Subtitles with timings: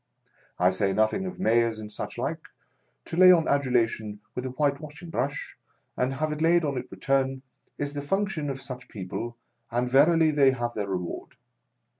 [0.57, 2.47] I say nothing of Mayors and such like;—
[3.05, 5.59] to lay on adulation with a whitewashing brush
[5.95, 7.43] and have it laid on in return,
[7.77, 9.37] is the function of such people,
[9.69, 11.35] and verily they have their reward.